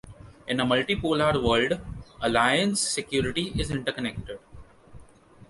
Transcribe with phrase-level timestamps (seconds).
[0.47, 1.79] In a multipolar world,
[2.23, 4.39] alliance security is interconnected.